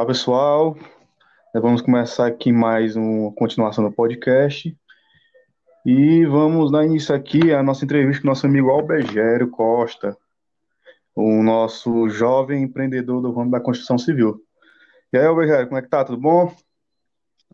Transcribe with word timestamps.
Olá, 0.00 0.06
pessoal. 0.06 0.78
Vamos 1.52 1.82
começar 1.82 2.26
aqui 2.26 2.50
mais 2.50 2.96
uma 2.96 3.30
continuação 3.34 3.84
do 3.84 3.94
podcast. 3.94 4.74
E 5.84 6.24
vamos 6.24 6.72
dar 6.72 6.86
início 6.86 7.14
aqui 7.14 7.52
à 7.52 7.62
nossa 7.62 7.84
entrevista 7.84 8.22
com 8.22 8.28
o 8.28 8.30
nosso 8.30 8.46
amigo 8.46 8.70
Albergério 8.70 9.50
Costa, 9.50 10.16
o 11.14 11.42
nosso 11.42 12.08
jovem 12.08 12.62
empreendedor 12.62 13.20
do 13.20 13.30
ramo 13.30 13.50
da 13.50 13.60
construção 13.60 13.98
civil. 13.98 14.42
E 15.12 15.18
aí, 15.18 15.26
Albergério, 15.26 15.68
como 15.68 15.78
é 15.78 15.82
que 15.82 15.90
tá? 15.90 16.02
Tudo 16.02 16.18
bom? 16.18 16.56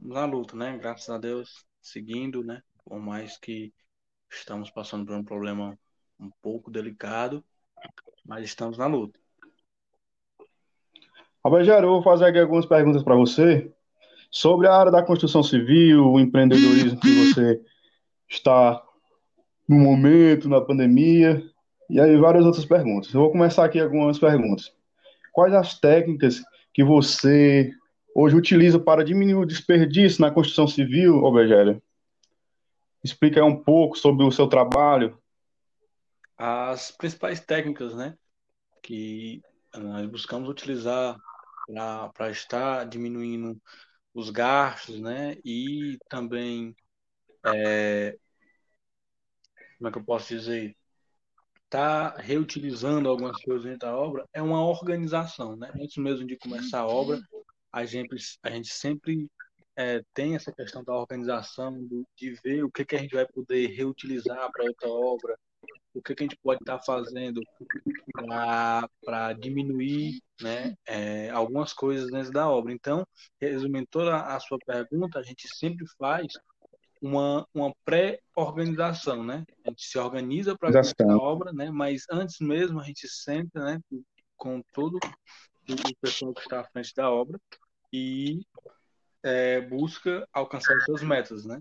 Na 0.01 0.25
luta, 0.25 0.55
né? 0.55 0.79
Graças 0.79 1.11
a 1.11 1.19
Deus, 1.19 1.67
seguindo, 1.83 2.45
né? 2.45 2.63
Por 2.85 3.01
mais 3.01 3.37
que 3.37 3.75
estamos 4.31 4.71
passando 4.71 5.05
por 5.05 5.17
um 5.17 5.25
problema 5.25 5.77
um 6.21 6.31
pouco 6.41 6.71
delicado, 6.71 7.45
mas 8.25 8.45
estamos 8.45 8.79
na 8.79 8.87
luta. 8.87 9.19
Eu 11.47 11.89
vou 11.89 12.03
fazer 12.03 12.25
aqui 12.25 12.41
algumas 12.41 12.67
perguntas 12.67 13.05
para 13.05 13.15
você 13.15 13.71
sobre 14.33 14.67
a 14.67 14.75
área 14.75 14.91
da 14.91 15.01
construção 15.01 15.45
civil, 15.45 16.05
o 16.05 16.19
empreendedorismo 16.19 16.99
que 16.99 17.09
você 17.09 17.61
está 18.29 18.83
no 19.69 19.77
momento, 19.79 20.49
na 20.49 20.61
pandemia, 20.61 21.41
e 21.89 22.01
aí 22.01 22.17
várias 22.17 22.45
outras 22.45 22.65
perguntas. 22.65 23.15
Eu 23.15 23.21
vou 23.21 23.31
começar 23.31 23.65
aqui 23.65 23.79
algumas 23.79 24.19
perguntas. 24.19 24.73
Quais 25.33 25.55
as 25.55 25.79
técnicas 25.79 26.43
que 26.75 26.83
você 26.83 27.71
hoje 28.13 28.35
utiliza 28.35 28.81
para 28.81 29.05
diminuir 29.05 29.41
o 29.41 29.47
desperdício 29.47 30.21
na 30.23 30.33
construção 30.33 30.67
civil, 30.67 31.25
Albergério? 31.25 31.81
Explica 33.05 33.41
aí 33.41 33.47
um 33.47 33.63
pouco 33.63 33.97
sobre 33.97 34.25
o 34.25 34.33
seu 34.33 34.49
trabalho. 34.49 35.17
As 36.37 36.91
principais 36.91 37.39
técnicas, 37.39 37.95
né, 37.95 38.17
que 38.83 39.41
nós 39.77 40.07
buscamos 40.09 40.49
utilizar 40.49 41.17
para 42.15 42.31
estar 42.31 42.85
diminuindo 42.87 43.61
os 44.15 44.31
gastos, 44.31 45.01
né? 45.01 45.37
E 45.45 45.99
também, 46.09 46.75
é, 47.45 48.17
como 49.79 49.89
é 49.89 49.93
que 49.93 49.99
eu 49.99 50.05
posso 50.05 50.29
dizer? 50.29 50.77
Tá 51.69 52.17
reutilizando 52.17 53.09
algumas 53.09 53.41
coisas 53.43 53.65
dentro 53.65 53.81
da 53.81 53.97
obra 53.97 54.25
é 54.33 54.41
uma 54.41 54.65
organização, 54.65 55.57
né? 55.57 55.71
Antes 55.75 55.97
mesmo 55.97 56.27
de 56.27 56.37
começar 56.39 56.81
a 56.81 56.87
obra, 56.87 57.21
a 57.73 57.85
gente, 57.85 58.17
a 58.43 58.51
gente 58.51 58.69
sempre 58.73 59.29
é, 59.77 60.03
tem 60.15 60.35
essa 60.35 60.53
questão 60.53 60.83
da 60.83 60.95
organização, 60.95 61.79
de 62.17 62.33
ver 62.43 62.65
o 62.65 62.71
que, 62.71 62.85
que 62.85 62.97
a 62.97 62.99
gente 62.99 63.15
vai 63.15 63.27
poder 63.27 63.69
reutilizar 63.69 64.51
para 64.51 64.65
outra 64.65 64.89
obra, 64.89 65.39
o 65.97 66.03
que, 66.03 66.15
que 66.15 66.23
a 66.23 66.27
gente 66.27 66.39
pode 66.43 66.61
estar 66.61 66.79
tá 66.79 66.85
fazendo 66.85 67.41
para 69.03 69.33
diminuir 69.33 70.21
né, 70.41 70.75
é, 70.87 71.31
algumas 71.31 71.73
coisas 71.73 72.11
dentro 72.11 72.31
da 72.31 72.49
obra. 72.49 72.73
Então, 72.73 73.07
resumindo 73.41 73.87
toda 73.91 74.21
a 74.21 74.39
sua 74.39 74.59
pergunta, 74.59 75.19
a 75.19 75.23
gente 75.23 75.49
sempre 75.57 75.87
faz 75.99 76.27
uma, 77.01 77.47
uma 77.55 77.75
pré-organização, 77.85 79.25
né? 79.25 79.45
A 79.65 79.71
gente 79.71 79.85
se 79.85 79.99
organiza 79.99 80.57
para 80.57 80.71
a 80.71 81.17
obra, 81.17 81.53
né? 81.53 81.71
Mas 81.71 82.05
antes 82.11 82.41
mesmo 82.41 82.81
a 82.81 82.85
gente 82.85 83.09
senta, 83.09 83.65
né, 83.65 83.81
com 84.37 84.63
todo 84.73 84.97
o 84.97 85.97
pessoal 86.01 86.35
que 86.35 86.41
está 86.41 86.61
à 86.61 86.65
frente 86.65 86.95
da 86.95 87.11
obra 87.11 87.41
e 87.93 88.41
é, 89.23 89.61
busca 89.63 90.27
alcançar 90.33 90.79
suas 90.83 91.03
metas, 91.03 91.45
né? 91.45 91.59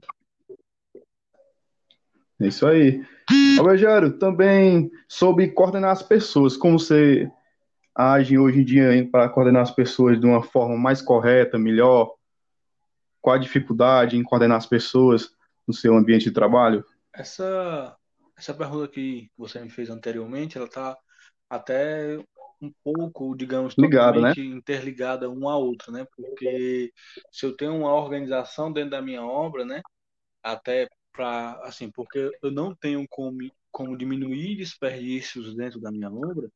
É 2.40 2.47
isso 2.47 2.66
aí. 2.68 3.03
Alberjário, 3.57 4.18
também 4.18 4.91
sobre 5.07 5.50
coordenar 5.50 5.91
as 5.91 6.03
pessoas, 6.03 6.57
como 6.57 6.78
você 6.78 7.29
age 7.96 8.38
hoje 8.38 8.59
em 8.59 8.66
dia 8.66 9.09
para 9.09 9.29
coordenar 9.29 9.62
as 9.62 9.72
pessoas 9.72 10.19
de 10.19 10.25
uma 10.25 10.44
forma 10.44 10.78
mais 10.78 11.01
correta, 11.01 11.57
melhor? 11.57 12.13
Qual 13.22 13.35
a 13.35 13.40
dificuldade 13.40 14.18
em 14.18 14.23
coordenar 14.23 14.57
as 14.57 14.66
pessoas 14.66 15.31
no 15.66 15.73
seu 15.73 15.96
ambiente 15.96 16.25
de 16.25 16.31
trabalho? 16.31 16.84
Essa, 17.13 17.96
essa 18.38 18.53
pergunta 18.53 18.90
que 18.90 19.31
você 19.38 19.59
me 19.62 19.69
fez 19.69 19.90
anteriormente, 19.90 20.57
ela 20.57 20.67
está 20.67 20.97
até 21.50 22.19
um 22.62 22.72
pouco, 22.84 23.35
digamos, 23.35 23.75
Ligado, 23.78 24.22
né? 24.22 24.34
interligada 24.38 25.29
uma 25.29 25.53
à 25.53 25.57
outra, 25.57 25.91
né? 25.91 26.06
Porque 26.16 26.91
se 27.31 27.46
eu 27.46 27.56
tenho 27.56 27.75
uma 27.75 27.94
organização 27.94 28.72
dentro 28.72 28.91
da 28.91 29.02
minha 29.02 29.23
obra, 29.23 29.66
né? 29.66 29.81
Até 30.44 30.88
para 31.16 31.59
assim, 31.64 31.90
porque 31.92 32.31
eu 32.42 32.52
não 32.52 32.76
tenho 32.76 33.06
como, 33.09 33.38
como 33.72 33.98
diminuir 33.98 34.58
desperdícios 34.58 35.56
dentro 35.56 35.80
da 35.80 35.92
minha 35.92 36.12
obra 36.12 36.50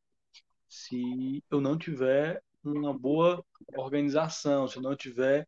se 0.69 1.43
eu 1.49 1.59
não 1.59 1.77
tiver 1.77 2.41
uma 2.63 2.97
boa 2.97 3.43
organização, 3.75 4.67
se 4.67 4.77
eu 4.77 4.83
não 4.83 4.95
tiver 4.95 5.47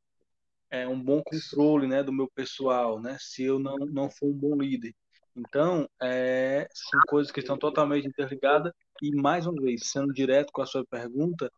é, 0.69 0.88
um 0.88 1.01
bom 1.01 1.22
controle 1.23 1.88
né, 1.88 2.01
do 2.01 2.11
meu 2.11 2.29
pessoal, 2.29 2.99
né, 2.99 3.17
se 3.19 3.44
eu 3.44 3.59
não, 3.59 3.77
não 3.77 4.09
for 4.09 4.27
um 4.27 4.33
bom 4.33 4.55
líder. 4.55 4.95
Então, 5.35 5.88
é, 6.01 6.67
são 6.73 6.99
coisas 7.07 7.31
que 7.31 7.39
estão 7.39 7.57
totalmente 7.57 8.07
interligadas 8.07 8.73
e, 9.01 9.16
mais 9.16 9.45
uma 9.45 9.61
vez, 9.61 9.88
sendo 9.88 10.11
direto 10.11 10.51
com 10.51 10.61
a 10.61 10.66
sua 10.66 10.85
pergunta, 10.85 11.51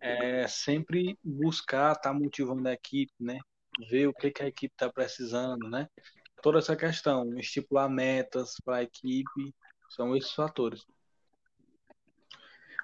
é 0.00 0.46
sempre 0.46 1.18
buscar 1.24 1.92
estar 1.92 2.12
tá 2.12 2.12
motivando 2.12 2.68
a 2.68 2.72
equipe, 2.72 3.12
né, 3.18 3.38
ver 3.88 4.08
o 4.08 4.12
que, 4.12 4.30
que 4.30 4.42
a 4.42 4.48
equipe 4.48 4.72
está 4.74 4.90
precisando, 4.92 5.68
né, 5.68 5.88
toda 6.42 6.58
essa 6.58 6.76
questão, 6.76 7.38
estipular 7.38 7.88
metas 7.88 8.54
para 8.64 8.76
a 8.76 8.82
equipe, 8.82 9.54
são 9.88 10.16
esses 10.16 10.32
fatores. 10.32 10.84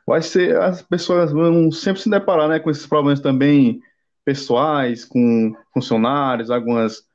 Vai 0.06 0.20
ser, 0.20 0.56
as 0.60 0.82
pessoas 0.82 1.32
vão 1.32 1.70
sempre 1.70 2.02
se 2.02 2.10
deparar 2.10 2.48
né, 2.48 2.60
com 2.60 2.70
esses 2.70 2.86
problemas 2.86 3.20
também 3.20 3.80
pessoais, 4.24 5.04
com 5.04 5.54
funcionários, 5.72 6.50
algumas 6.50 7.06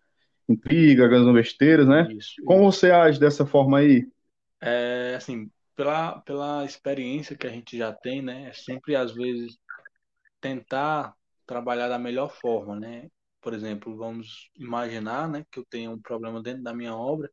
intrigas, 0.47 1.11
algumas 1.11 1.33
besteiras, 1.33 1.87
né? 1.87 2.11
Isso, 2.11 2.35
Como 2.45 2.71
você 2.71 2.91
age 2.91 3.19
dessa 3.19 3.45
forma 3.45 3.79
aí? 3.79 4.07
É, 4.61 5.13
assim, 5.15 5.49
pela, 5.75 6.19
pela 6.21 6.65
experiência 6.65 7.37
que 7.37 7.47
a 7.47 7.49
gente 7.51 7.77
já 7.77 7.93
tem, 7.93 8.21
né? 8.21 8.49
É 8.49 8.53
sempre, 8.53 8.95
às 8.95 9.13
vezes, 9.13 9.57
tentar 10.41 11.13
trabalhar 11.45 11.87
da 11.87 11.99
melhor 11.99 12.29
forma, 12.29 12.75
né? 12.75 13.07
Por 13.41 13.53
exemplo, 13.53 13.95
vamos 13.95 14.49
imaginar 14.55 15.27
né, 15.27 15.45
que 15.51 15.59
eu 15.59 15.65
tenho 15.65 15.91
um 15.91 16.01
problema 16.01 16.41
dentro 16.41 16.63
da 16.63 16.73
minha 16.73 16.95
obra, 16.95 17.31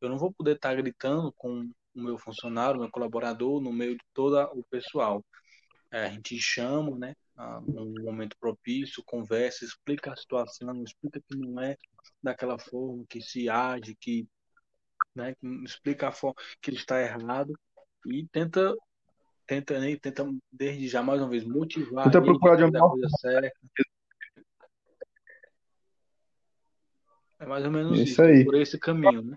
eu 0.00 0.08
não 0.08 0.18
vou 0.18 0.32
poder 0.32 0.56
estar 0.56 0.74
gritando 0.74 1.32
com 1.32 1.70
o 1.94 2.00
meu 2.00 2.18
funcionário, 2.18 2.80
meu 2.80 2.90
colaborador, 2.90 3.60
no 3.60 3.72
meio 3.72 3.94
de 3.94 4.04
todo 4.14 4.36
o 4.52 4.62
pessoal. 4.64 5.24
É, 5.90 6.04
a 6.04 6.10
gente 6.10 6.38
chama, 6.38 6.96
né, 6.96 7.14
num 7.66 8.04
momento 8.04 8.36
propício, 8.38 9.02
conversa, 9.04 9.64
explica 9.64 10.12
a 10.12 10.16
situação, 10.16 10.82
explica 10.82 11.20
que 11.20 11.36
não 11.36 11.60
é 11.60 11.76
daquela 12.22 12.58
forma 12.58 13.04
que 13.08 13.20
se 13.20 13.48
age, 13.48 13.96
que, 14.00 14.28
né, 15.14 15.34
explica 15.64 16.08
a 16.08 16.12
forma 16.12 16.36
que 16.60 16.70
ele 16.70 16.78
está 16.78 17.00
errado 17.00 17.52
e 18.06 18.26
tenta 18.28 18.74
tenta, 19.46 19.80
né, 19.80 19.96
tenta 19.96 20.28
desde 20.52 20.88
já 20.88 21.02
mais 21.02 21.20
uma 21.20 21.30
vez 21.30 21.42
motivar 21.44 22.04
tenta 22.04 22.22
procurar 22.22 22.56
de 22.56 22.64
uma 22.64 22.90
coisa 22.90 23.08
certa 23.18 23.50
É 27.40 27.46
mais 27.46 27.64
ou 27.64 27.70
menos 27.70 27.98
isso, 27.98 28.12
isso 28.12 28.22
aí. 28.22 28.44
por 28.44 28.56
esse 28.56 28.78
caminho, 28.78 29.22
né? 29.22 29.36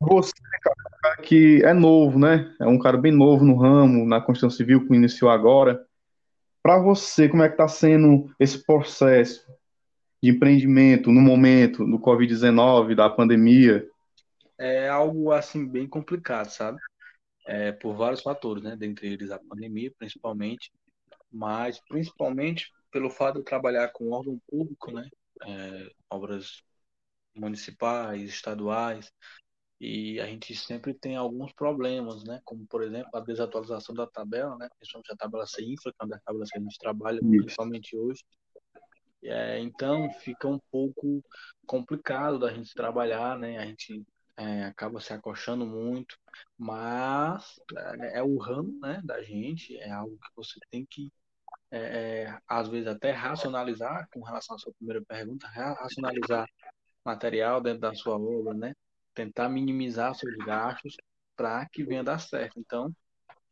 Você, 0.00 0.32
cara, 0.62 1.16
que 1.16 1.62
é 1.62 1.74
novo, 1.74 2.18
né? 2.18 2.54
É 2.58 2.66
um 2.66 2.78
cara 2.78 2.96
bem 2.96 3.12
novo 3.12 3.44
no 3.44 3.56
ramo, 3.56 4.06
na 4.06 4.20
construção 4.20 4.48
civil, 4.48 4.86
que 4.86 4.94
iniciou 4.94 5.30
agora. 5.30 5.84
Para 6.62 6.78
você, 6.78 7.28
como 7.28 7.42
é 7.42 7.48
que 7.48 7.54
está 7.54 7.68
sendo 7.68 8.32
esse 8.38 8.64
processo 8.64 9.46
de 10.22 10.30
empreendimento 10.30 11.10
no 11.10 11.20
momento 11.20 11.84
do 11.84 11.98
Covid-19, 11.98 12.94
da 12.94 13.10
pandemia? 13.10 13.86
É 14.58 14.88
algo, 14.88 15.32
assim, 15.32 15.66
bem 15.66 15.86
complicado, 15.86 16.48
sabe? 16.48 16.78
É, 17.46 17.72
por 17.72 17.94
vários 17.94 18.22
fatores, 18.22 18.62
né? 18.62 18.76
Dentre 18.76 19.06
eles 19.12 19.30
a 19.30 19.38
pandemia, 19.38 19.92
principalmente, 19.98 20.70
mas 21.30 21.80
principalmente 21.88 22.70
pelo 22.90 23.10
fato 23.10 23.38
de 23.38 23.44
trabalhar 23.44 23.88
com 23.88 24.12
órgão 24.12 24.40
público, 24.48 24.92
né? 24.92 25.08
É, 25.46 25.90
obras 26.10 26.62
municipais, 27.34 28.22
estaduais, 28.22 29.12
e 29.80 30.20
a 30.20 30.26
gente 30.26 30.54
sempre 30.54 30.92
tem 30.92 31.16
alguns 31.16 31.52
problemas, 31.54 32.22
né? 32.24 32.40
Como, 32.44 32.66
por 32.66 32.82
exemplo, 32.82 33.10
a 33.14 33.20
desatualização 33.20 33.94
da 33.94 34.06
tabela, 34.06 34.56
né? 34.58 34.68
Principalmente 34.78 35.12
a 35.12 35.16
tabela 35.16 35.46
CINFRA, 35.46 35.92
que 35.92 35.96
é 36.00 36.04
uma 36.04 36.10
das 36.10 36.22
tabelas 36.22 36.50
que 36.50 36.58
a 36.58 36.60
gente 36.60 36.78
trabalha, 36.78 37.18
principalmente 37.20 37.96
hoje. 37.96 38.22
É, 39.22 39.58
então, 39.58 40.10
fica 40.20 40.46
um 40.48 40.58
pouco 40.70 41.22
complicado 41.66 42.38
da 42.38 42.52
gente 42.52 42.74
trabalhar, 42.74 43.38
né? 43.38 43.58
A 43.58 43.64
gente 43.64 44.04
é, 44.36 44.64
acaba 44.64 45.00
se 45.00 45.12
acochando 45.12 45.66
muito, 45.66 46.18
mas 46.58 47.60
é, 47.76 48.18
é, 48.18 48.22
o 48.22 48.38
ramo 48.38 48.78
né, 48.80 49.00
da 49.04 49.22
gente, 49.22 49.76
é 49.78 49.90
algo 49.90 50.16
que 50.16 50.30
você 50.34 50.58
tem 50.70 50.86
que, 50.88 51.12
é, 51.70 51.78
é, 52.24 52.38
às 52.48 52.68
vezes, 52.68 52.86
até 52.86 53.12
racionalizar 53.12 54.08
com 54.12 54.22
relação 54.22 54.56
à 54.56 54.58
sua 54.58 54.72
primeira 54.74 55.02
pergunta, 55.04 55.46
racionalizar 55.46 56.46
material 57.04 57.60
dentro 57.60 57.80
da 57.80 57.94
sua 57.94 58.18
obra, 58.18 58.54
né? 58.54 58.74
Tentar 59.14 59.48
minimizar 59.48 60.14
seus 60.14 60.36
gastos 60.38 60.96
para 61.36 61.66
que 61.70 61.84
venha 61.84 62.04
dar 62.04 62.18
certo. 62.18 62.58
Então, 62.58 62.92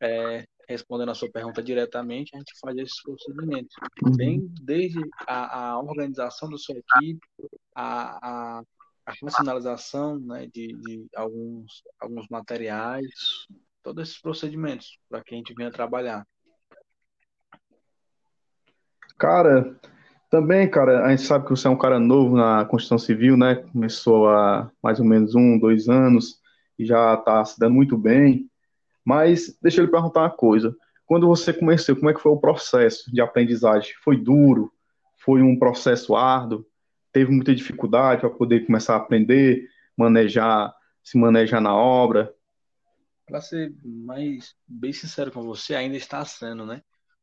é, 0.00 0.44
respondendo 0.68 1.10
a 1.10 1.14
sua 1.14 1.30
pergunta 1.30 1.62
diretamente, 1.62 2.34
a 2.34 2.38
gente 2.38 2.52
faz 2.60 2.76
esses 2.76 3.02
procedimentos. 3.02 3.74
Uhum. 4.04 4.16
Bem, 4.16 4.54
desde 4.62 5.00
a, 5.26 5.70
a, 5.70 5.80
organização 5.80 6.48
da 6.50 6.58
sua 6.58 6.76
equipe, 6.76 7.26
a, 7.74 8.58
a, 8.58 8.62
a 9.06 9.12
racionalização 9.22 10.18
né, 10.20 10.46
de, 10.46 10.74
de 10.74 11.06
alguns, 11.16 11.82
alguns 11.98 12.28
materiais, 12.28 13.08
todos 13.82 14.08
esses 14.08 14.20
procedimentos 14.20 14.98
para 15.08 15.24
que 15.24 15.34
a 15.34 15.38
gente 15.38 15.54
venha 15.54 15.70
trabalhar. 15.70 16.26
Cara, 19.16 19.80
também, 20.30 20.68
cara, 20.70 21.04
a 21.04 21.10
gente 21.10 21.22
sabe 21.22 21.44
que 21.44 21.50
você 21.50 21.66
é 21.66 21.70
um 21.70 21.78
cara 21.78 21.98
novo 21.98 22.36
na 22.36 22.64
Constituição 22.64 22.98
Civil, 22.98 23.36
né? 23.36 23.56
Começou 23.56 24.28
há 24.28 24.70
mais 24.82 25.00
ou 25.00 25.06
menos 25.06 25.34
um, 25.34 25.58
dois 25.58 25.88
anos 25.88 26.40
e 26.78 26.84
já 26.84 27.14
está 27.14 27.44
se 27.44 27.58
dando 27.58 27.74
muito 27.74 27.96
bem. 27.96 28.48
Mas 29.04 29.58
deixa 29.62 29.80
eu 29.80 29.86
lhe 29.86 29.90
perguntar 29.90 30.20
uma 30.20 30.30
coisa. 30.30 30.76
Quando 31.06 31.26
você 31.26 31.52
começou, 31.52 31.96
como 31.96 32.10
é 32.10 32.14
que 32.14 32.20
foi 32.20 32.30
o 32.30 32.40
processo 32.40 33.10
de 33.10 33.20
aprendizagem? 33.20 33.94
Foi 34.04 34.16
duro? 34.16 34.70
Foi 35.16 35.40
um 35.40 35.58
processo 35.58 36.14
árduo? 36.14 36.66
Teve 37.10 37.32
muita 37.32 37.54
dificuldade 37.54 38.20
para 38.20 38.28
poder 38.28 38.66
começar 38.66 38.94
a 38.94 38.98
aprender, 38.98 39.66
manejar, 39.96 40.74
se 41.02 41.16
manejar 41.16 41.62
na 41.62 41.74
obra? 41.74 42.30
Para 43.26 43.40
ser 43.40 43.74
mais 43.82 44.54
bem 44.66 44.92
sincero 44.92 45.32
com 45.32 45.42
você, 45.42 45.74
ainda 45.74 45.96
está 45.96 46.22
sendo, 46.26 46.66
né? 46.66 46.82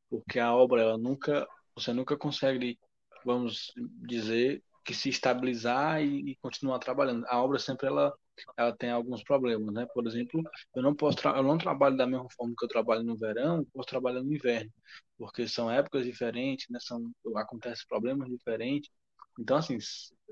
Porque 0.09 0.39
a 0.39 0.53
obra 0.55 0.81
ela 0.81 0.97
nunca, 0.97 1.47
você 1.75 1.93
nunca 1.93 2.17
consegue, 2.17 2.79
vamos 3.25 3.73
dizer, 4.07 4.63
que 4.85 4.93
se 4.93 5.09
estabilizar 5.09 6.01
e, 6.03 6.31
e 6.31 6.35
continuar 6.35 6.79
trabalhando. 6.79 7.25
A 7.27 7.41
obra 7.41 7.59
sempre 7.59 7.87
ela 7.87 8.13
ela 8.57 8.75
tem 8.75 8.91
alguns 8.91 9.23
problemas, 9.23 9.73
né? 9.73 9.87
Por 9.93 10.05
exemplo, 10.05 10.43
eu 10.75 10.83
não 10.83 10.93
posso 10.93 11.17
eu 11.25 11.43
não 11.43 11.57
trabalho 11.57 11.95
da 11.95 12.05
mesma 12.05 12.27
forma 12.29 12.53
que 12.57 12.65
eu 12.65 12.69
trabalho 12.69 13.01
no 13.01 13.15
verão, 13.15 13.65
posso 13.73 13.87
trabalhar 13.87 14.21
no 14.21 14.33
inverno, 14.33 14.69
porque 15.17 15.47
são 15.47 15.71
épocas 15.71 16.05
diferentes, 16.05 16.67
né? 16.69 16.77
São 16.81 17.11
acontecem 17.37 17.85
problemas 17.87 18.29
diferentes. 18.29 18.91
Então 19.39 19.57
assim, 19.57 19.77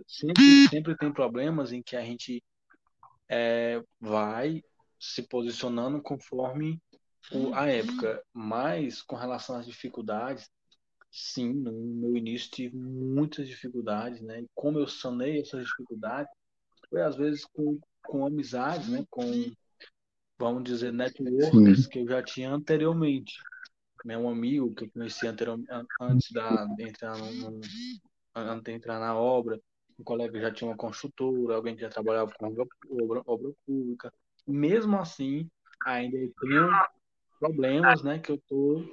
sempre 0.05 0.67
sempre 0.67 0.97
tem 0.97 1.11
problemas 1.11 1.71
em 1.71 1.81
que 1.81 1.95
a 1.95 2.03
gente 2.03 2.43
é, 3.29 3.81
vai 3.99 4.61
se 4.99 5.23
posicionando 5.23 6.01
conforme 6.01 6.81
o, 7.31 7.53
a 7.53 7.67
época, 7.67 8.21
mas 8.33 9.01
com 9.01 9.15
relação 9.15 9.55
às 9.55 9.65
dificuldades, 9.65 10.49
sim, 11.13 11.53
no 11.53 11.71
meu 11.71 12.17
início 12.17 12.49
tive 12.49 12.75
muitas 12.75 13.47
dificuldades, 13.47 14.19
né? 14.21 14.41
E 14.41 14.47
como 14.55 14.79
eu 14.79 14.87
sanei 14.87 15.39
essas 15.39 15.63
dificuldades 15.63 16.31
foi 16.89 17.01
às 17.01 17.15
vezes 17.15 17.45
com 17.45 17.79
com 18.03 18.25
amizades, 18.25 18.89
né? 18.89 19.05
Com, 19.09 19.23
vamos 20.37 20.63
dizer, 20.63 20.91
networks 20.91 21.83
Sim. 21.83 21.89
que 21.89 21.99
eu 21.99 22.07
já 22.07 22.21
tinha 22.21 22.51
anteriormente. 22.51 23.33
Né, 24.03 24.17
um 24.17 24.27
amigo 24.27 24.75
que 24.75 24.83
eu 24.83 24.91
conheci 24.91 25.25
anteriormente, 25.25 25.69
antes 25.97 26.29
da, 26.33 26.65
de 26.65 26.83
entrar, 26.83 27.17
no, 27.17 27.61
antes 28.35 28.63
de 28.63 28.71
entrar 28.73 28.99
na 28.99 29.15
obra, 29.15 29.57
um 29.97 30.03
colega 30.03 30.33
que 30.33 30.41
já 30.41 30.51
tinha 30.51 30.69
uma 30.69 30.75
construtora, 30.75 31.55
alguém 31.55 31.73
que 31.73 31.81
já 31.81 31.89
trabalhava 31.89 32.29
com 32.37 32.47
obra, 32.47 32.65
obra, 32.89 33.21
obra 33.25 33.53
pública. 33.65 34.11
Mesmo 34.45 34.97
assim, 34.97 35.49
ainda 35.85 36.17
eu 36.17 36.33
tenho 36.41 36.69
problemas 37.39 38.03
né, 38.03 38.19
que 38.19 38.29
eu 38.29 38.35
estou 38.35 38.83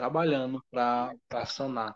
trabalhando 0.00 0.64
para 0.70 1.44
sanar. 1.44 1.94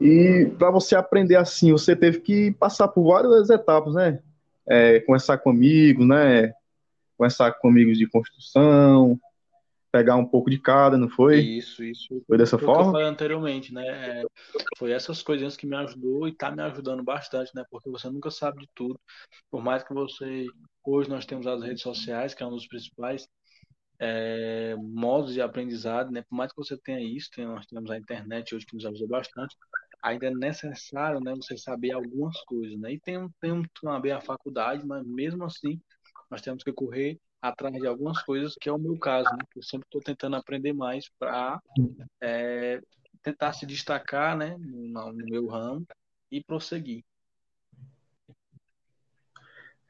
E 0.00 0.52
para 0.58 0.72
você 0.72 0.96
aprender 0.96 1.36
assim, 1.36 1.70
você 1.70 1.94
teve 1.94 2.20
que 2.20 2.50
passar 2.54 2.88
por 2.88 3.04
várias 3.04 3.50
etapas, 3.50 3.94
né? 3.94 4.20
É, 4.66 4.98
conversar 5.00 5.38
com 5.38 5.50
amigos, 5.50 6.04
né? 6.06 6.52
Conversar 7.16 7.52
com 7.52 7.68
amigos 7.68 7.96
de 7.96 8.08
construção, 8.08 9.18
pegar 9.92 10.16
um 10.16 10.26
pouco 10.26 10.50
de 10.50 10.58
cada, 10.58 10.98
não 10.98 11.08
foi? 11.08 11.38
Isso, 11.38 11.84
isso. 11.84 12.20
Foi 12.26 12.36
dessa 12.36 12.58
forma? 12.58 12.82
Que 12.82 12.88
eu 12.88 12.92
falei 12.92 13.06
anteriormente, 13.06 13.72
né? 13.72 13.86
É, 13.86 14.24
foi 14.76 14.90
essas 14.90 15.22
coisinhas 15.22 15.56
que 15.56 15.68
me 15.68 15.76
ajudou 15.76 16.26
e 16.26 16.32
tá 16.32 16.50
me 16.50 16.62
ajudando 16.62 17.04
bastante, 17.04 17.52
né? 17.54 17.64
Porque 17.70 17.88
você 17.88 18.10
nunca 18.10 18.28
sabe 18.28 18.58
de 18.58 18.68
tudo. 18.74 18.98
Por 19.48 19.62
mais 19.62 19.84
que 19.84 19.94
você. 19.94 20.46
Hoje 20.84 21.08
nós 21.08 21.26
temos 21.26 21.46
as 21.46 21.62
redes 21.62 21.82
sociais, 21.82 22.34
que 22.34 22.42
é 22.42 22.46
um 22.46 22.50
dos 22.50 22.66
principais 22.66 23.28
é, 23.98 24.74
modos 24.76 25.32
de 25.34 25.40
aprendizado, 25.40 26.10
né? 26.10 26.22
Por 26.22 26.36
mais 26.36 26.52
que 26.52 26.56
você 26.56 26.76
tenha 26.78 27.00
isso, 27.00 27.30
tem, 27.34 27.46
nós 27.46 27.66
temos 27.66 27.90
a 27.90 27.98
internet 27.98 28.54
hoje 28.54 28.66
que 28.66 28.74
nos 28.74 28.86
ajuda 28.86 29.18
bastante 29.18 29.56
ainda 30.02 30.26
é 30.26 30.30
necessário, 30.30 31.20
né, 31.20 31.34
você 31.34 31.56
saber 31.56 31.92
algumas 31.92 32.40
coisas, 32.42 32.78
né? 32.78 32.92
E 32.92 33.00
tem, 33.00 33.28
tem 33.40 33.62
também 33.82 34.12
a 34.12 34.20
faculdade, 34.20 34.86
mas 34.86 35.04
mesmo 35.06 35.44
assim 35.44 35.80
nós 36.30 36.40
temos 36.42 36.62
que 36.62 36.72
correr 36.72 37.18
atrás 37.40 37.74
de 37.74 37.86
algumas 37.86 38.22
coisas, 38.22 38.54
que 38.60 38.68
é 38.68 38.72
o 38.72 38.78
meu 38.78 38.98
caso, 38.98 39.30
né? 39.30 39.44
Eu 39.54 39.62
sempre 39.62 39.86
estou 39.86 40.00
tentando 40.00 40.36
aprender 40.36 40.72
mais 40.72 41.08
para 41.18 41.60
é, 42.20 42.80
tentar 43.22 43.52
se 43.52 43.66
destacar, 43.66 44.36
né, 44.36 44.56
no, 44.58 45.12
no 45.12 45.26
meu 45.26 45.46
ramo 45.46 45.86
e 46.30 46.42
prosseguir. 46.42 47.04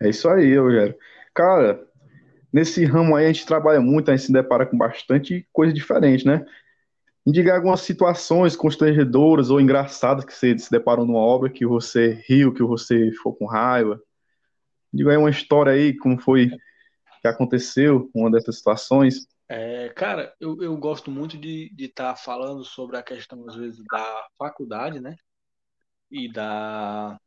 É 0.00 0.08
isso 0.08 0.28
aí, 0.28 0.56
Rogério. 0.56 0.96
Cara, 1.34 1.86
nesse 2.52 2.84
ramo 2.84 3.16
aí 3.16 3.26
a 3.26 3.32
gente 3.32 3.46
trabalha 3.46 3.80
muito, 3.80 4.10
a 4.10 4.16
gente 4.16 4.26
se 4.26 4.32
depara 4.32 4.66
com 4.66 4.76
bastante 4.76 5.46
coisa 5.52 5.72
diferente, 5.72 6.26
né? 6.26 6.44
Indicar 7.26 7.56
algumas 7.56 7.80
situações 7.80 8.56
constrangedoras 8.56 9.50
ou 9.50 9.60
engraçadas 9.60 10.24
que 10.24 10.32
você 10.32 10.58
se 10.58 10.70
deparou 10.70 11.04
numa 11.04 11.18
obra 11.18 11.50
que 11.50 11.66
você 11.66 12.22
riu, 12.26 12.54
que 12.54 12.62
você 12.62 13.10
ficou 13.10 13.34
com 13.34 13.46
raiva. 13.46 14.00
Diga 14.92 15.10
aí 15.10 15.16
uma 15.16 15.28
história 15.28 15.72
aí, 15.72 15.94
como 15.96 16.18
foi 16.18 16.50
que 17.20 17.28
aconteceu 17.28 18.10
uma 18.14 18.30
dessas 18.30 18.56
situações. 18.56 19.26
É, 19.48 19.88
cara, 19.90 20.34
eu, 20.40 20.62
eu 20.62 20.76
gosto 20.76 21.10
muito 21.10 21.36
de 21.36 21.70
estar 21.78 22.10
tá 22.10 22.16
falando 22.16 22.64
sobre 22.64 22.96
a 22.96 23.02
questão, 23.02 23.46
às 23.48 23.56
vezes, 23.56 23.82
da 23.90 24.28
faculdade, 24.38 25.00
né? 25.00 25.16
E 26.10 26.30
da 26.30 27.18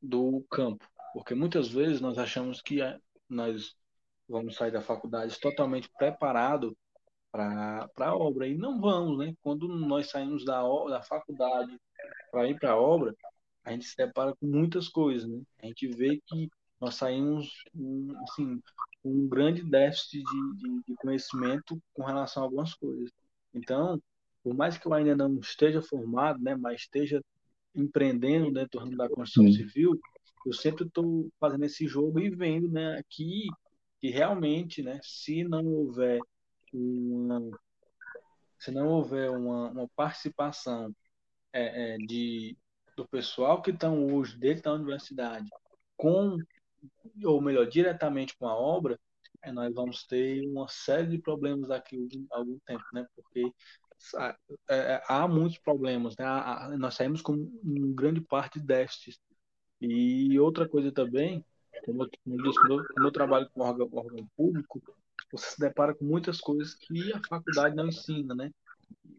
do 0.00 0.44
campo. 0.50 0.86
Porque 1.12 1.34
muitas 1.34 1.68
vezes 1.68 2.00
nós 2.00 2.18
achamos 2.18 2.60
que 2.60 2.80
nós 3.28 3.74
vamos 4.28 4.56
sair 4.56 4.70
da 4.70 4.80
faculdade 4.80 5.38
totalmente 5.40 5.90
preparado 5.96 6.76
para 7.30 7.88
a 7.98 8.16
obra. 8.16 8.46
E 8.46 8.56
não 8.56 8.80
vamos, 8.80 9.18
né? 9.18 9.34
Quando 9.42 9.68
nós 9.68 10.10
saímos 10.10 10.44
da, 10.44 10.62
da 10.88 11.02
faculdade 11.02 11.76
para 12.30 12.48
ir 12.48 12.58
para 12.58 12.72
a 12.72 12.80
obra, 12.80 13.14
a 13.64 13.72
gente 13.72 13.86
se 13.86 13.96
depara 13.96 14.34
com 14.36 14.46
muitas 14.46 14.88
coisas, 14.88 15.28
né? 15.28 15.42
A 15.62 15.66
gente 15.66 15.88
vê 15.88 16.20
que 16.26 16.48
nós 16.80 16.94
saímos 16.96 17.50
um, 17.74 18.14
assim, 18.22 18.60
um 19.04 19.26
grande 19.26 19.62
déficit 19.62 20.22
de, 20.22 20.56
de, 20.56 20.82
de, 20.86 20.94
conhecimento 20.96 21.80
com 21.92 22.04
relação 22.04 22.42
a 22.42 22.46
algumas 22.46 22.74
coisas. 22.74 23.10
Então, 23.54 24.00
por 24.42 24.54
mais 24.54 24.76
que 24.76 24.86
eu 24.86 24.92
ainda 24.92 25.16
não 25.16 25.38
esteja 25.38 25.80
formado, 25.80 26.42
né, 26.42 26.54
mas 26.54 26.82
esteja 26.82 27.22
empreendendo 27.74 28.52
dentro 28.52 28.80
ramo 28.80 28.96
da 28.96 29.08
construção 29.08 29.50
civil, 29.50 29.98
eu 30.46 30.52
sempre 30.52 30.86
estou 30.86 31.28
fazendo 31.40 31.64
esse 31.64 31.86
jogo 31.86 32.20
e 32.20 32.28
vendo, 32.28 32.68
né, 32.68 33.00
que, 33.08 33.46
que 34.04 34.10
realmente, 34.10 34.82
né, 34.82 35.00
se 35.02 35.44
não 35.44 35.64
houver 35.64 36.20
uma, 36.74 37.40
se 38.58 38.70
não 38.70 38.86
houver 38.88 39.30
uma, 39.30 39.70
uma 39.70 39.88
participação 39.96 40.94
é, 41.50 41.94
é, 41.94 41.96
de, 41.96 42.54
do 42.98 43.08
pessoal 43.08 43.62
que 43.62 43.70
estão 43.70 44.14
hoje 44.14 44.38
dentro 44.38 44.64
da 44.64 44.74
universidade 44.74 45.48
com, 45.96 46.36
ou 47.24 47.40
melhor, 47.40 47.66
diretamente 47.66 48.36
com 48.36 48.46
a 48.46 48.54
obra, 48.54 49.00
é, 49.42 49.50
nós 49.50 49.72
vamos 49.72 50.04
ter 50.04 50.46
uma 50.48 50.68
série 50.68 51.06
de 51.06 51.16
problemas 51.16 51.68
daqui 51.68 52.06
a 52.30 52.36
algum 52.36 52.58
tempo, 52.66 52.84
né? 52.92 53.06
Porque 53.16 53.50
é, 54.68 54.76
é, 54.76 55.02
há 55.08 55.26
muitos 55.26 55.56
problemas, 55.60 56.14
né? 56.18 56.26
Há, 56.26 56.76
nós 56.76 56.94
saímos 56.94 57.22
com 57.22 57.32
uma 57.32 57.94
grande 57.94 58.20
parte 58.20 58.60
de 58.60 58.66
déficits. 58.66 59.18
E 59.80 60.38
outra 60.38 60.68
coisa 60.68 60.92
também, 60.92 61.42
como 61.84 62.04
eu, 62.04 62.10
como 62.24 62.36
eu 62.36 62.42
disse, 62.42 62.58
como 62.60 63.06
eu, 63.06 63.12
trabalho 63.12 63.48
com 63.50 63.60
órgão, 63.62 63.88
órgão 63.92 64.26
público, 64.36 64.82
você 65.30 65.50
se 65.50 65.60
depara 65.60 65.94
com 65.94 66.04
muitas 66.04 66.40
coisas 66.40 66.74
que 66.74 67.12
a 67.12 67.20
faculdade 67.28 67.76
não 67.76 67.88
ensina, 67.88 68.34
né? 68.34 68.50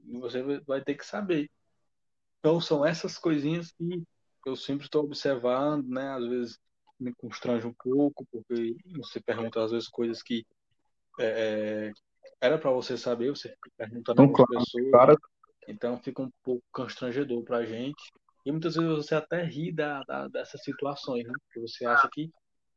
E 0.05 0.17
você 0.17 0.41
vai 0.65 0.81
ter 0.81 0.95
que 0.95 1.05
saber. 1.05 1.49
Então 2.39 2.59
são 2.59 2.85
essas 2.85 3.17
coisinhas 3.17 3.71
que 3.71 4.03
eu 4.45 4.55
sempre 4.55 4.85
estou 4.85 5.03
observando, 5.03 5.87
né? 5.87 6.09
Às 6.09 6.25
vezes 6.27 6.59
me 6.99 7.13
constrange 7.13 7.67
um 7.67 7.73
pouco, 7.73 8.25
porque 8.31 8.75
você 8.95 9.19
pergunta 9.19 9.63
às 9.63 9.71
vezes 9.71 9.87
coisas 9.87 10.23
que 10.23 10.45
é, 11.19 11.91
é 11.91 11.93
era 12.41 12.57
para 12.57 12.71
você 12.71 12.97
saber, 12.97 13.29
você 13.29 13.55
pergunta 13.77 14.11
a 14.11 14.15
claro, 14.15 14.45
pessoas, 14.47 14.91
claro. 14.91 15.17
então 15.67 15.97
fica 15.99 16.21
um 16.21 16.29
pouco 16.43 16.63
constrangedor 16.71 17.43
para 17.43 17.57
a 17.57 17.65
gente. 17.65 18.11
E 18.45 18.51
muitas 18.51 18.75
vezes 18.75 18.91
você 18.91 19.15
até 19.15 19.43
ri 19.43 19.71
da, 19.71 20.03
da, 20.03 20.27
dessas 20.27 20.61
situações, 20.61 21.25
né? 21.25 21.33
Porque 21.45 21.59
você 21.59 21.85
acha 21.85 22.07
que 22.11 22.31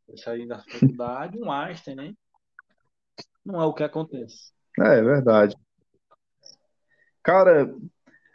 vai 0.08 0.16
sair 0.16 0.46
da 0.46 0.58
faculdade 0.58 1.38
um 1.38 1.52
Einstein, 1.52 1.94
né? 1.94 2.14
não 3.48 3.60
é 3.62 3.64
o 3.64 3.72
que 3.72 3.82
acontece. 3.82 4.52
É, 4.78 4.98
é 4.98 5.02
verdade. 5.02 5.56
Cara, 7.22 7.74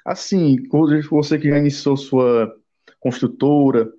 assim, 0.06 0.58
você 1.10 1.38
que 1.38 1.50
já 1.50 1.58
iniciou 1.58 1.96
sua 1.96 2.56
construtora, 3.00 3.92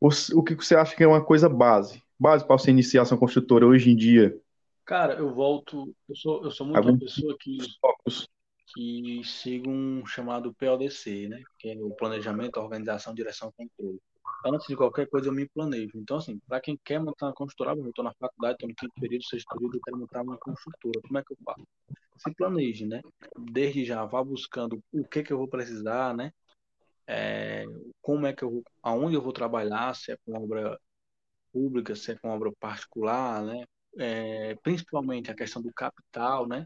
o 0.00 0.42
que 0.42 0.54
você 0.54 0.74
acha 0.74 0.96
que 0.96 1.04
é 1.04 1.08
uma 1.08 1.24
coisa 1.24 1.48
base? 1.48 2.02
Base 2.18 2.46
para 2.46 2.58
você 2.58 2.70
iniciar 2.70 3.04
sua 3.04 3.18
construtora 3.18 3.66
hoje 3.66 3.90
em 3.90 3.96
dia? 3.96 4.36
Cara, 4.84 5.14
eu 5.14 5.32
volto. 5.32 5.94
Eu 6.08 6.16
sou, 6.16 6.44
eu 6.44 6.50
sou 6.50 6.66
muito 6.66 6.78
Algum 6.78 6.90
uma 6.90 6.98
pessoa 6.98 7.36
que, 7.38 7.58
que 8.74 9.22
sigo 9.24 9.70
um 9.70 10.04
chamado 10.06 10.52
PODC, 10.54 11.28
né? 11.28 11.42
Que 11.58 11.70
é 11.70 11.76
o 11.78 11.90
Planejamento, 11.90 12.58
Organização, 12.58 13.14
Direção 13.14 13.50
e 13.50 13.52
Controle. 13.52 14.00
Antes 14.44 14.66
de 14.68 14.76
qualquer 14.76 15.08
coisa, 15.08 15.28
eu 15.28 15.32
me 15.32 15.48
planejo. 15.48 15.92
Então, 15.96 16.18
assim, 16.18 16.38
para 16.46 16.60
quem 16.60 16.78
quer 16.84 17.00
montar 17.00 17.26
uma 17.26 17.34
construtora, 17.34 17.78
eu 17.78 17.88
estou 17.88 18.04
na 18.04 18.14
faculdade, 18.14 18.54
estou 18.54 18.68
no 18.68 18.74
quinto 18.74 18.94
período, 19.00 19.24
sexto 19.24 19.48
período, 19.54 19.76
eu 19.76 19.80
quero 19.80 19.98
montar 19.98 20.22
uma 20.22 20.38
construtora. 20.38 21.00
Como 21.02 21.18
é 21.18 21.22
que 21.22 21.32
eu 21.32 21.36
faço? 21.44 21.66
Se 22.16 22.34
planeje, 22.34 22.86
né? 22.86 23.00
Desde 23.36 23.84
já, 23.84 24.04
vá 24.04 24.22
buscando 24.22 24.82
o 24.92 25.04
que 25.04 25.22
que 25.22 25.32
eu 25.32 25.38
vou 25.38 25.48
precisar, 25.48 26.14
né? 26.14 26.32
É, 27.06 27.64
como 28.00 28.26
é 28.26 28.32
que 28.32 28.44
eu 28.44 28.50
vou, 28.50 28.62
aonde 28.82 29.16
eu 29.16 29.22
vou 29.22 29.32
trabalhar, 29.32 29.94
se 29.94 30.12
é 30.12 30.16
com 30.24 30.36
obra 30.36 30.78
pública, 31.52 31.94
se 31.96 32.12
é 32.12 32.16
com 32.16 32.28
obra 32.28 32.52
particular, 32.60 33.42
né? 33.42 33.64
É, 33.98 34.54
principalmente 34.56 35.30
a 35.30 35.34
questão 35.34 35.62
do 35.62 35.72
capital, 35.72 36.46
né? 36.46 36.64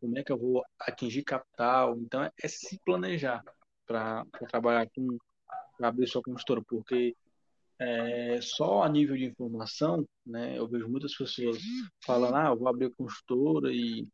Como 0.00 0.18
é 0.18 0.22
que 0.24 0.32
eu 0.32 0.38
vou 0.38 0.62
atingir 0.80 1.22
capital? 1.22 1.96
Então 1.98 2.22
é, 2.22 2.30
é 2.42 2.48
se 2.48 2.78
planejar 2.84 3.42
para 3.86 4.24
trabalhar 4.50 4.86
com 4.94 5.16
abrir 5.80 6.06
sua 6.06 6.22
consultora, 6.22 6.62
porque 6.62 7.16
é, 7.78 8.38
só 8.40 8.82
a 8.82 8.88
nível 8.88 9.16
de 9.16 9.24
informação, 9.24 10.06
né? 10.24 10.58
Eu 10.58 10.68
vejo 10.68 10.88
muitas 10.88 11.14
pessoas 11.16 11.58
falando, 12.04 12.36
ah, 12.36 12.48
eu 12.48 12.56
vou 12.56 12.68
abrir 12.68 12.86
a 12.86 12.94
consultora 12.94 13.72
e 13.72 14.06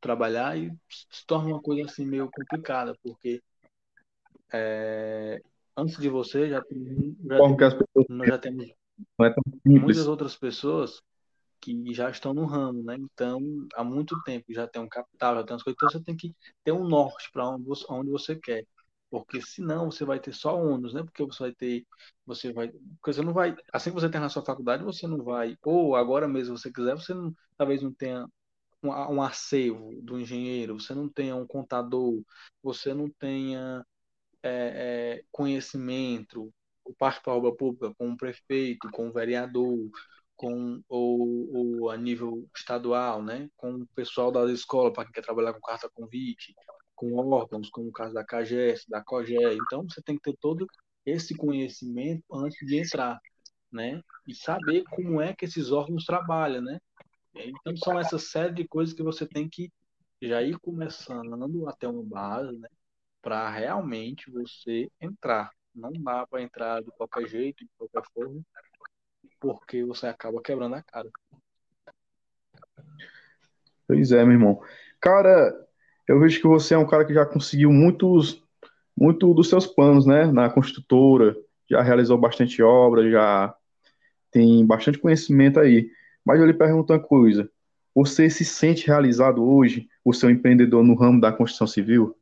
trabalhar 0.00 0.56
e 0.56 0.72
se 0.88 1.26
torna 1.26 1.50
uma 1.50 1.60
coisa 1.60 1.84
assim 1.84 2.06
meio 2.06 2.30
complicada, 2.30 2.94
porque 3.02 3.42
é, 4.52 5.40
antes 5.76 5.98
de 5.98 6.08
você 6.08 6.48
já, 6.48 6.62
tem, 6.62 7.16
já, 7.24 7.38
tem, 7.38 7.56
nós 8.08 8.40
temos 8.40 8.66
é 9.26 9.34
muitas 9.64 10.06
outras 10.06 10.36
pessoas 10.36 11.02
que 11.60 11.92
já 11.92 12.08
estão 12.10 12.32
no 12.32 12.46
ramo, 12.46 12.82
né? 12.82 12.96
Então, 12.98 13.40
há 13.74 13.84
muito 13.84 14.20
tempo 14.22 14.46
já 14.52 14.66
tem 14.66 14.80
um 14.80 14.88
capital, 14.88 15.36
já 15.36 15.44
tem 15.44 15.56
as 15.56 15.62
coisas, 15.62 15.76
então 15.76 15.90
você 15.90 16.04
tem 16.04 16.16
que 16.16 16.34
ter 16.64 16.72
um 16.72 16.88
norte 16.88 17.30
para 17.30 17.48
onde 17.48 18.10
você 18.10 18.34
quer. 18.34 18.64
Porque 19.10 19.42
senão 19.42 19.90
você 19.90 20.04
vai 20.04 20.20
ter 20.20 20.32
só 20.32 20.56
ônus, 20.56 20.94
né? 20.94 21.02
Porque 21.02 21.24
você 21.24 21.42
vai 21.44 21.52
ter, 21.52 21.86
você 22.24 22.52
vai, 22.52 22.68
porque 22.70 23.12
você 23.14 23.22
não 23.22 23.32
vai, 23.32 23.56
assim 23.72 23.90
que 23.90 23.96
você 24.00 24.08
tem 24.10 24.20
na 24.20 24.28
sua 24.28 24.44
faculdade, 24.44 24.84
você 24.84 25.06
não 25.06 25.22
vai, 25.24 25.56
ou 25.64 25.96
agora 25.96 26.28
mesmo 26.28 26.56
você 26.56 26.72
quiser, 26.72 26.94
você 26.94 27.12
não, 27.14 27.34
talvez 27.56 27.82
não 27.82 27.92
tenha 27.92 28.26
um, 28.82 28.88
um 28.90 29.22
acervo 29.22 30.00
do 30.02 30.18
engenheiro, 30.20 30.80
você 30.80 30.94
não 30.94 31.08
tenha 31.08 31.36
um 31.36 31.46
contador, 31.46 32.22
você 32.62 32.94
não 32.94 33.10
tenha 33.10 33.84
é, 34.42 35.20
é, 35.20 35.24
conhecimento, 35.32 36.52
parte 36.98 37.22
para 37.22 37.32
a 37.32 37.36
obra 37.36 37.54
pública 37.54 37.94
com 37.96 38.10
o 38.10 38.16
prefeito, 38.16 38.90
com 38.90 39.08
o 39.08 39.12
vereador, 39.12 39.90
com 40.36 40.82
ou, 40.88 41.80
ou 41.82 41.90
a 41.90 41.96
nível 41.96 42.48
estadual, 42.56 43.22
né, 43.22 43.50
com 43.56 43.74
o 43.74 43.86
pessoal 43.88 44.32
da 44.32 44.50
escola 44.52 44.92
para 44.92 45.04
quem 45.04 45.12
quer 45.12 45.22
trabalhar 45.22 45.52
com 45.54 45.60
carta 45.60 45.90
convite, 45.90 46.54
com 47.00 47.14
órgãos, 47.14 47.70
como 47.70 47.88
o 47.88 47.92
caso 47.92 48.12
da 48.12 48.22
CAGES, 48.22 48.84
da 48.86 49.02
COGE. 49.02 49.34
Então 49.34 49.88
você 49.88 50.02
tem 50.02 50.16
que 50.16 50.22
ter 50.30 50.36
todo 50.38 50.66
esse 51.06 51.34
conhecimento 51.34 52.22
antes 52.30 52.58
de 52.66 52.78
entrar, 52.78 53.18
né, 53.72 54.02
e 54.28 54.34
saber 54.34 54.84
como 54.90 55.18
é 55.18 55.34
que 55.34 55.46
esses 55.46 55.72
órgãos 55.72 56.04
trabalham, 56.04 56.60
né. 56.60 56.78
Então 57.34 57.74
são 57.78 57.98
essa 57.98 58.18
série 58.18 58.52
de 58.52 58.68
coisas 58.68 58.94
que 58.94 59.02
você 59.02 59.26
tem 59.26 59.48
que 59.48 59.72
já 60.20 60.42
ir 60.42 60.58
começando 60.58 61.66
até 61.66 61.88
uma 61.88 62.02
base, 62.02 62.58
né, 62.58 62.68
para 63.22 63.48
realmente 63.48 64.30
você 64.30 64.90
entrar. 65.00 65.50
Não 65.74 65.92
dá 65.92 66.26
para 66.26 66.42
entrar 66.42 66.82
de 66.82 66.90
qualquer 66.90 67.26
jeito, 67.26 67.64
de 67.64 67.70
qualquer 67.78 68.02
forma, 68.12 68.42
porque 69.40 69.82
você 69.84 70.06
acaba 70.06 70.42
quebrando 70.42 70.74
a 70.74 70.82
cara. 70.82 71.08
Pois 73.86 74.12
é, 74.12 74.22
meu 74.22 74.34
irmão. 74.34 74.62
Cara, 75.00 75.66
eu 76.10 76.18
vejo 76.18 76.40
que 76.40 76.46
você 76.48 76.74
é 76.74 76.78
um 76.78 76.86
cara 76.88 77.04
que 77.04 77.14
já 77.14 77.24
conseguiu 77.24 77.70
muitos, 77.70 78.42
muito 78.98 79.32
dos 79.32 79.48
seus 79.48 79.64
planos, 79.64 80.04
né, 80.04 80.26
na 80.26 80.50
construtora, 80.50 81.36
já 81.70 81.80
realizou 81.82 82.18
bastante 82.18 82.60
obra, 82.60 83.08
já 83.08 83.54
tem 84.28 84.66
bastante 84.66 84.98
conhecimento 84.98 85.60
aí. 85.60 85.88
Mas 86.26 86.40
eu 86.40 86.46
lhe 86.46 86.52
pergunto 86.52 86.92
uma 86.92 86.98
coisa: 86.98 87.48
você 87.94 88.28
se 88.28 88.44
sente 88.44 88.88
realizado 88.88 89.40
hoje, 89.40 89.88
o 90.04 90.12
seu 90.12 90.28
empreendedor 90.28 90.82
no 90.82 90.96
ramo 90.96 91.20
da 91.20 91.32
construção 91.32 91.68
civil? 91.68 92.16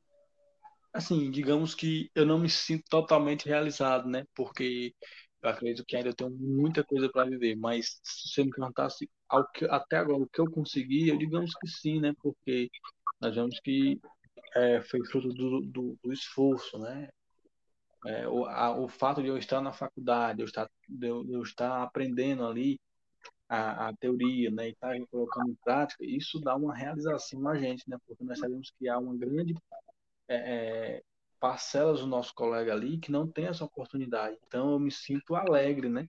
Assim, 0.93 1.31
digamos 1.31 1.75
que 1.75 2.11
eu 2.15 2.27
não 2.27 2.39
me 2.39 2.51
sinto 2.51 2.85
totalmente 2.91 3.49
realizado, 3.49 4.07
né? 4.07 4.25
Porque 4.35 4.93
eu 5.41 5.49
acredito 5.49 5.85
que 5.87 5.97
ainda 5.97 6.13
tenho 6.13 6.31
muita 6.31 6.85
coisa 6.85 7.09
para 7.09 7.31
viver, 7.31 7.57
mas 7.57 7.99
se 8.03 8.29
você 8.29 8.45
me 8.45 8.51
perguntasse 8.51 9.09
ao 9.31 9.51
que, 9.51 9.65
até 9.65 9.97
agora 9.97 10.19
o 10.19 10.29
que 10.29 10.41
eu 10.43 10.51
consegui, 10.51 11.09
eu 11.09 11.17
digamos 11.17 11.53
que 11.55 11.67
sim, 11.69 12.01
né? 12.01 12.13
Porque 12.21 12.69
nós 13.21 13.35
vemos 13.35 13.59
que 13.61 14.01
é, 14.55 14.81
foi 14.83 15.05
fruto 15.07 15.29
do, 15.29 15.61
do, 15.61 15.99
do 16.03 16.13
esforço, 16.13 16.79
né? 16.79 17.09
É, 18.07 18.29
o, 18.29 18.45
a, 18.47 18.79
o 18.79 18.89
fato 18.89 19.23
de 19.23 19.29
eu 19.29 19.37
estar 19.37 19.61
na 19.61 19.73
faculdade, 19.73 20.41
eu 20.41 20.47
estar, 20.47 20.69
de 20.89 21.07
eu, 21.07 21.25
de 21.25 21.33
eu 21.33 21.43
estar 21.43 21.83
aprendendo 21.83 22.47
ali 22.47 22.81
a, 23.49 23.89
a 23.89 23.97
teoria, 23.97 24.51
né, 24.51 24.69
e 24.69 24.73
estar 24.73 24.95
colocando 25.11 25.51
em 25.51 25.57
prática, 25.65 26.05
isso 26.05 26.39
dá 26.41 26.55
uma 26.55 26.75
realização 26.75 27.41
na 27.41 27.57
gente, 27.57 27.89
né? 27.89 27.97
Porque 28.07 28.23
nós 28.25 28.39
sabemos 28.39 28.71
que 28.79 28.89
há 28.89 28.99
uma 28.99 29.17
grande 29.17 29.55
é, 30.29 30.37
é, 30.97 31.03
parcelas 31.41 32.01
do 32.01 32.07
nosso 32.07 32.35
colega 32.35 32.73
ali 32.73 32.99
que 32.99 33.11
não 33.11 33.27
tem 33.27 33.47
essa 33.47 33.65
oportunidade. 33.65 34.39
Então 34.47 34.73
eu 34.73 34.79
me 34.79 34.91
sinto 34.91 35.35
alegre, 35.35 35.89
né? 35.89 36.09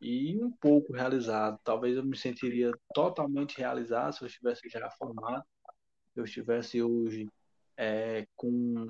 E 0.00 0.42
um 0.42 0.50
pouco 0.50 0.92
realizado. 0.92 1.60
Talvez 1.62 1.96
eu 1.96 2.04
me 2.04 2.16
sentiria 2.16 2.72
totalmente 2.94 3.58
realizado 3.58 4.14
se 4.14 4.22
eu 4.22 4.26
estivesse 4.26 4.68
já 4.68 4.90
formado, 4.90 5.44
eu 6.20 6.24
estivesse 6.24 6.82
hoje 6.82 7.28
é, 7.76 8.26
com, 8.36 8.86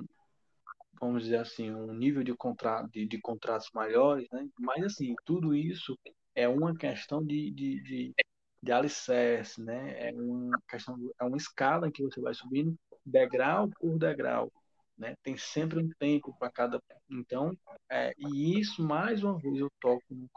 vamos 0.99 1.23
dizer 1.23 1.37
assim, 1.37 1.71
um 1.71 1.93
nível 1.93 2.23
de, 2.23 2.33
contrato, 2.35 2.89
de, 2.91 3.05
de 3.05 3.19
contratos 3.19 3.69
maiores, 3.73 4.27
né? 4.31 4.47
Mas 4.59 4.83
assim, 4.83 5.15
tudo 5.25 5.55
isso 5.55 5.97
é 6.35 6.47
uma 6.47 6.75
questão 6.75 7.23
de, 7.23 7.51
de, 7.51 7.81
de, 7.83 8.13
de 8.61 8.71
alicerce, 8.71 9.61
né? 9.61 10.09
É 10.09 10.13
uma 10.13 10.59
questão, 10.67 10.95
é 11.19 11.23
uma 11.23 11.37
escala 11.37 11.91
que 11.91 12.03
você 12.03 12.19
vai 12.21 12.33
subindo 12.33 12.75
degrau 13.05 13.69
por 13.79 13.97
degrau 13.97 14.51
né? 14.99 15.15
Tem 15.23 15.37
sempre 15.37 15.79
um 15.79 15.89
tempo 15.97 16.35
para 16.37 16.51
cada. 16.51 16.83
Então, 17.09 17.57
é, 17.89 18.13
e 18.17 18.59
isso, 18.59 18.83
mais 18.83 19.23
uma 19.23 19.39
vez, 19.39 19.57
eu 19.57 19.71
toco 19.79 20.03
no, 20.11 20.29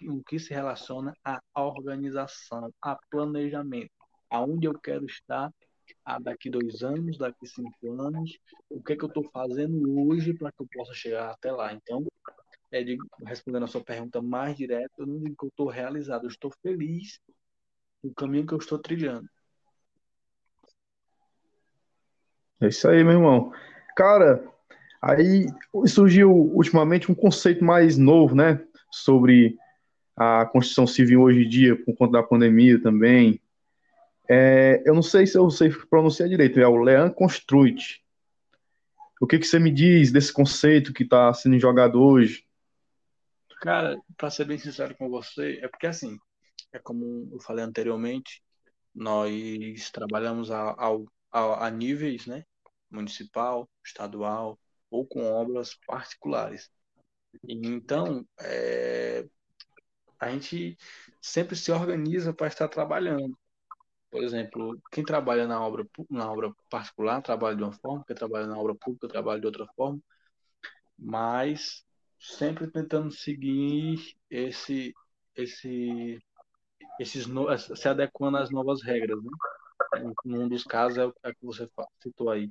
no 0.00 0.24
que 0.24 0.38
se 0.38 0.54
relaciona 0.54 1.12
à 1.24 1.40
organização, 1.56 2.72
a 2.80 2.96
planejamento. 3.10 3.90
Aonde 4.30 4.66
eu 4.66 4.78
quero 4.78 5.04
estar 5.06 5.52
a 6.06 6.20
daqui 6.20 6.48
dois 6.48 6.84
anos, 6.84 7.18
daqui 7.18 7.46
cinco 7.48 8.00
anos, 8.00 8.38
o 8.70 8.80
que, 8.80 8.92
é 8.92 8.96
que 8.96 9.04
eu 9.04 9.08
estou 9.08 9.24
fazendo 9.24 10.06
hoje 10.06 10.32
para 10.32 10.52
que 10.52 10.62
eu 10.62 10.68
possa 10.72 10.94
chegar 10.94 11.30
até 11.30 11.50
lá. 11.50 11.72
Então, 11.72 12.06
é 12.70 12.84
de, 12.84 12.96
respondendo 13.26 13.64
a 13.64 13.66
sua 13.66 13.82
pergunta 13.82 14.22
mais 14.22 14.56
direta, 14.56 14.94
eu 14.98 15.06
não 15.06 15.18
digo 15.18 15.34
que 15.36 15.44
eu 15.44 15.48
estou 15.48 15.68
realizado, 15.68 16.24
eu 16.24 16.28
estou 16.28 16.52
feliz 16.62 17.18
no 18.04 18.14
caminho 18.14 18.46
que 18.46 18.54
eu 18.54 18.58
estou 18.58 18.78
trilhando. 18.78 19.28
É 22.60 22.68
isso 22.68 22.88
aí, 22.88 23.02
meu 23.02 23.14
irmão. 23.14 23.52
Cara, 23.96 24.48
aí 25.02 25.46
surgiu 25.86 26.30
ultimamente 26.30 27.10
um 27.10 27.14
conceito 27.14 27.64
mais 27.64 27.98
novo, 27.98 28.34
né? 28.34 28.64
Sobre 28.92 29.58
a 30.16 30.46
construção 30.46 30.86
civil 30.86 31.22
hoje 31.22 31.44
em 31.44 31.48
dia, 31.48 31.84
por 31.84 31.94
conta 31.96 32.12
da 32.12 32.22
pandemia 32.22 32.80
também. 32.80 33.40
É, 34.28 34.82
eu 34.84 34.94
não 34.94 35.02
sei 35.02 35.26
se 35.26 35.38
eu 35.38 35.50
sei 35.50 35.70
pronunciar 35.88 36.28
direito, 36.28 36.58
é 36.60 36.66
o 36.66 36.76
Lean 36.76 37.10
Construit. 37.10 38.04
O 39.20 39.26
que, 39.26 39.38
que 39.38 39.46
você 39.46 39.58
me 39.58 39.70
diz 39.70 40.12
desse 40.12 40.32
conceito 40.32 40.92
que 40.92 41.02
está 41.02 41.32
sendo 41.32 41.58
jogado 41.58 42.02
hoje? 42.02 42.44
Cara, 43.60 43.98
para 44.16 44.30
ser 44.30 44.44
bem 44.44 44.58
sincero 44.58 44.94
com 44.96 45.08
você, 45.08 45.58
é 45.62 45.68
porque 45.68 45.86
assim, 45.86 46.18
é 46.72 46.78
como 46.78 47.28
eu 47.32 47.40
falei 47.40 47.64
anteriormente, 47.64 48.42
nós 48.94 49.90
trabalhamos 49.90 50.50
a, 50.50 50.76
a, 51.32 51.66
a 51.66 51.70
níveis, 51.70 52.26
né? 52.26 52.44
municipal, 52.90 53.68
estadual 53.84 54.58
ou 54.90 55.06
com 55.06 55.24
obras 55.24 55.74
particulares. 55.86 56.70
Então, 57.46 58.26
é, 58.40 59.26
a 60.18 60.30
gente 60.30 60.76
sempre 61.20 61.56
se 61.56 61.70
organiza 61.70 62.32
para 62.32 62.46
estar 62.46 62.68
trabalhando. 62.68 63.36
Por 64.16 64.24
exemplo, 64.24 64.80
quem 64.90 65.04
trabalha 65.04 65.46
na 65.46 65.60
obra, 65.60 65.86
na 66.08 66.32
obra 66.32 66.50
particular 66.70 67.20
trabalha 67.20 67.54
de 67.54 67.62
uma 67.62 67.72
forma, 67.72 68.02
quem 68.06 68.16
trabalha 68.16 68.46
na 68.46 68.58
obra 68.58 68.74
pública 68.74 69.06
trabalha 69.06 69.38
de 69.38 69.46
outra 69.46 69.66
forma, 69.76 70.00
mas 70.98 71.84
sempre 72.18 72.66
tentando 72.66 73.10
seguir 73.10 74.16
esse, 74.30 74.94
esse, 75.36 76.18
esses, 76.98 77.26
se 77.76 77.88
adequando 77.90 78.38
às 78.38 78.50
novas 78.50 78.82
regras. 78.82 79.22
Né? 79.22 79.30
Num 80.24 80.48
dos 80.48 80.64
casos 80.64 80.96
é 80.96 81.04
o 81.04 81.12
que 81.12 81.44
você 81.44 81.68
citou 82.02 82.30
aí, 82.30 82.50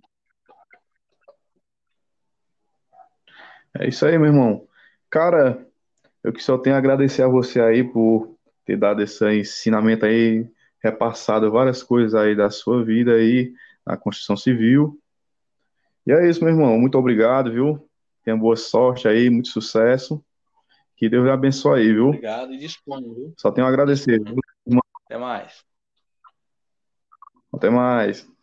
É 3.74 3.88
isso 3.88 4.06
aí, 4.06 4.20
meu 4.20 4.28
irmão. 4.28 4.68
Cara, 5.10 5.68
eu 6.24 6.32
que 6.32 6.44
só 6.44 6.60
tenho 6.60 6.76
a 6.76 6.78
agradecer 6.78 7.24
a 7.24 7.28
você 7.28 7.60
aí 7.60 7.84
por 7.84 8.38
ter 8.64 8.78
dado 8.78 9.02
esse 9.02 9.26
ensinamento 9.34 10.06
aí 10.06 10.48
repassado 10.86 11.52
várias 11.52 11.82
coisas 11.82 12.14
aí 12.14 12.36
da 12.36 12.52
sua 12.52 12.84
vida 12.84 13.14
aí 13.14 13.52
na 13.86 13.98
construção 13.98 14.38
civil. 14.38 15.00
E 16.06 16.12
é 16.12 16.30
isso, 16.30 16.44
meu 16.44 16.54
irmão. 16.54 16.80
Muito 16.80 16.98
obrigado, 16.98 17.52
viu? 17.52 17.90
Tenha 18.24 18.38
boa 18.38 18.56
sorte 18.56 19.08
aí, 19.08 19.30
muito 19.30 19.50
sucesso. 19.50 20.24
Que 20.96 21.10
Deus 21.10 21.26
lhe 21.26 21.32
abençoe 21.32 21.82
aí, 21.82 21.92
viu? 21.92 22.10
Obrigado 22.10 22.54
e 22.54 22.58
disponha, 22.58 23.02
viu? 23.02 23.34
Só 23.38 23.52
tenho 23.52 23.66
a 23.66 23.70
agradecer. 23.70 24.22
Até 25.06 25.18
mais. 25.18 25.64
Até 27.52 27.70
mais. 27.70 28.35